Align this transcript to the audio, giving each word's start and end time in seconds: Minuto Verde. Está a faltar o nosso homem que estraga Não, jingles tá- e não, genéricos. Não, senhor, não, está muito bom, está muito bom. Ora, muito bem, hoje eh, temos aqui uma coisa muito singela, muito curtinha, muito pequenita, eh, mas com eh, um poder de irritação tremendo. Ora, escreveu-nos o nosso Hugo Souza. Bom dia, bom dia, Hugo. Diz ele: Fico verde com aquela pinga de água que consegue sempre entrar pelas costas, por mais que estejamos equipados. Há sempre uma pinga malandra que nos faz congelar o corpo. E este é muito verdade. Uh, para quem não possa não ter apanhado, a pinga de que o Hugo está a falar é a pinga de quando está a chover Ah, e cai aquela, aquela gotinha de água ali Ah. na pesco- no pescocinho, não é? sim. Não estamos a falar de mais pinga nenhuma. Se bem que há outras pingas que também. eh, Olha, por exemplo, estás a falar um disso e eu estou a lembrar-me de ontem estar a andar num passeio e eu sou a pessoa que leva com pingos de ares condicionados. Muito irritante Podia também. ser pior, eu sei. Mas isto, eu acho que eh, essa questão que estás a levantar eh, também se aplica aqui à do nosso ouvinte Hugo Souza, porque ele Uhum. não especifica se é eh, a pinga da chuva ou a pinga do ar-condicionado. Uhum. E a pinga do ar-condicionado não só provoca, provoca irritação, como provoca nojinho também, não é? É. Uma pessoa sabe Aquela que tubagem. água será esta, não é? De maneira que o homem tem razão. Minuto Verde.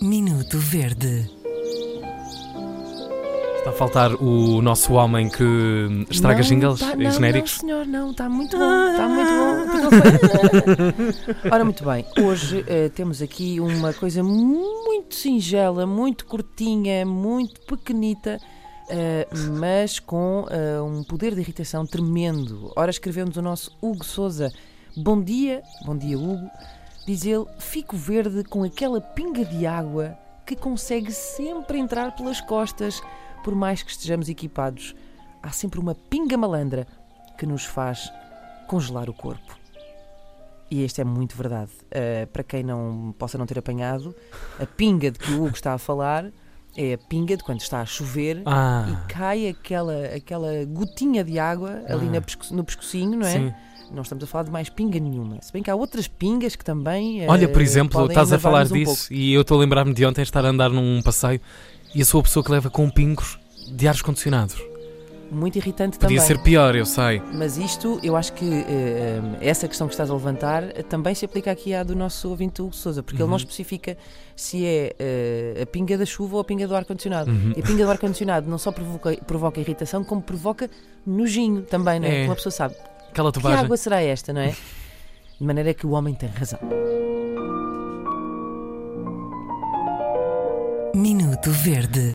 Minuto 0.00 0.58
Verde. 0.58 1.30
Está 3.58 3.70
a 3.70 3.72
faltar 3.72 4.14
o 4.14 4.60
nosso 4.62 4.92
homem 4.94 5.28
que 5.28 5.44
estraga 6.10 6.40
Não, 6.40 6.44
jingles 6.48 6.80
tá- 6.80 6.94
e 6.94 7.04
não, 7.04 7.10
genéricos. 7.10 7.52
Não, 7.52 7.60
senhor, 7.60 7.86
não, 7.86 8.10
está 8.10 8.28
muito 8.28 8.58
bom, 8.58 8.90
está 8.90 9.08
muito 9.08 9.30
bom. 9.30 9.44
Ora, 11.52 11.64
muito 11.64 11.84
bem, 11.84 12.04
hoje 12.18 12.64
eh, 12.66 12.88
temos 12.90 13.22
aqui 13.22 13.60
uma 13.60 13.92
coisa 13.92 14.22
muito 14.22 15.14
singela, 15.14 15.86
muito 15.86 16.26
curtinha, 16.26 17.06
muito 17.06 17.60
pequenita, 17.62 18.38
eh, 18.88 19.26
mas 19.58 19.98
com 19.98 20.46
eh, 20.50 20.80
um 20.80 21.02
poder 21.02 21.34
de 21.34 21.40
irritação 21.40 21.86
tremendo. 21.86 22.72
Ora, 22.76 22.90
escreveu-nos 22.90 23.36
o 23.36 23.42
nosso 23.42 23.76
Hugo 23.80 24.04
Souza. 24.04 24.52
Bom 24.96 25.20
dia, 25.20 25.62
bom 25.84 25.96
dia, 25.96 26.18
Hugo. 26.18 26.50
Diz 27.06 27.24
ele: 27.24 27.46
Fico 27.58 27.96
verde 27.96 28.44
com 28.44 28.62
aquela 28.62 29.00
pinga 29.00 29.44
de 29.44 29.66
água 29.66 30.18
que 30.46 30.54
consegue 30.54 31.12
sempre 31.12 31.78
entrar 31.78 32.14
pelas 32.14 32.40
costas, 32.40 33.00
por 33.42 33.54
mais 33.54 33.82
que 33.82 33.90
estejamos 33.90 34.28
equipados. 34.28 34.94
Há 35.42 35.50
sempre 35.50 35.80
uma 35.80 35.94
pinga 35.94 36.36
malandra 36.36 36.86
que 37.38 37.46
nos 37.46 37.64
faz 37.64 38.12
congelar 38.66 39.08
o 39.08 39.14
corpo. 39.14 39.58
E 40.70 40.82
este 40.82 41.00
é 41.00 41.04
muito 41.04 41.36
verdade. 41.36 41.70
Uh, 41.86 42.26
para 42.28 42.42
quem 42.42 42.62
não 42.62 43.14
possa 43.18 43.38
não 43.38 43.46
ter 43.46 43.58
apanhado, 43.58 44.14
a 44.58 44.66
pinga 44.66 45.10
de 45.10 45.18
que 45.18 45.32
o 45.32 45.44
Hugo 45.44 45.54
está 45.54 45.74
a 45.74 45.78
falar 45.78 46.30
é 46.76 46.94
a 46.94 46.98
pinga 46.98 47.36
de 47.36 47.42
quando 47.44 47.60
está 47.60 47.80
a 47.80 47.86
chover 47.86 48.42
Ah, 48.46 48.86
e 48.88 49.12
cai 49.12 49.48
aquela, 49.48 50.06
aquela 50.06 50.64
gotinha 50.66 51.22
de 51.24 51.38
água 51.38 51.82
ali 51.88 52.08
Ah. 52.08 52.12
na 52.12 52.20
pesco- 52.20 52.54
no 52.54 52.64
pescocinho, 52.64 53.18
não 53.18 53.26
é? 53.26 53.32
sim. 53.32 53.52
Não 53.92 54.02
estamos 54.02 54.24
a 54.24 54.26
falar 54.26 54.44
de 54.44 54.50
mais 54.50 54.68
pinga 54.70 54.98
nenhuma. 54.98 55.38
Se 55.42 55.52
bem 55.52 55.62
que 55.62 55.70
há 55.70 55.74
outras 55.76 56.08
pingas 56.08 56.56
que 56.56 56.64
também. 56.64 57.20
eh, 57.22 57.26
Olha, 57.28 57.46
por 57.48 57.60
exemplo, 57.62 58.06
estás 58.06 58.32
a 58.32 58.38
falar 58.38 58.66
um 58.66 58.72
disso 58.72 59.12
e 59.12 59.32
eu 59.34 59.42
estou 59.42 59.58
a 59.58 59.60
lembrar-me 59.60 59.92
de 59.94 60.04
ontem 60.04 60.22
estar 60.22 60.44
a 60.44 60.48
andar 60.48 60.70
num 60.70 61.00
passeio 61.02 61.40
e 61.94 62.00
eu 62.00 62.06
sou 62.06 62.20
a 62.20 62.22
pessoa 62.22 62.42
que 62.42 62.50
leva 62.50 62.70
com 62.70 62.88
pingos 62.90 63.38
de 63.70 63.86
ares 63.86 64.02
condicionados. 64.02 64.56
Muito 65.30 65.56
irritante 65.56 65.98
Podia 65.98 66.18
também. 66.20 66.36
ser 66.36 66.42
pior, 66.42 66.76
eu 66.76 66.86
sei. 66.86 67.20
Mas 67.32 67.56
isto, 67.58 67.98
eu 68.02 68.14
acho 68.16 68.32
que 68.34 68.44
eh, 68.68 69.20
essa 69.40 69.66
questão 69.66 69.86
que 69.88 69.92
estás 69.94 70.08
a 70.10 70.14
levantar 70.14 70.62
eh, 70.64 70.82
também 70.82 71.14
se 71.14 71.24
aplica 71.24 71.50
aqui 71.50 71.74
à 71.74 71.82
do 71.82 71.96
nosso 71.96 72.28
ouvinte 72.28 72.62
Hugo 72.62 72.74
Souza, 72.74 73.02
porque 73.02 73.16
ele 73.16 73.24
Uhum. 73.24 73.30
não 73.30 73.36
especifica 73.36 73.96
se 74.36 74.64
é 74.64 74.94
eh, 74.98 75.60
a 75.62 75.66
pinga 75.66 75.98
da 75.98 76.04
chuva 76.06 76.36
ou 76.36 76.40
a 76.40 76.44
pinga 76.44 76.68
do 76.68 76.74
ar-condicionado. 76.76 77.30
Uhum. 77.30 77.52
E 77.56 77.60
a 77.60 77.62
pinga 77.64 77.84
do 77.84 77.90
ar-condicionado 77.90 78.48
não 78.48 78.58
só 78.58 78.70
provoca, 78.70 79.16
provoca 79.26 79.60
irritação, 79.60 80.04
como 80.04 80.22
provoca 80.22 80.70
nojinho 81.06 81.62
também, 81.62 81.98
não 81.98 82.06
é? 82.06 82.22
É. 82.22 82.26
Uma 82.26 82.36
pessoa 82.36 82.52
sabe 82.52 82.74
Aquela 83.10 83.32
que 83.32 83.38
tubagem. 83.40 83.64
água 83.64 83.76
será 83.76 84.00
esta, 84.02 84.32
não 84.32 84.40
é? 84.40 84.50
De 85.40 85.44
maneira 85.46 85.74
que 85.74 85.86
o 85.86 85.90
homem 85.90 86.14
tem 86.14 86.28
razão. 86.28 86.60
Minuto 90.94 91.50
Verde. 91.50 92.12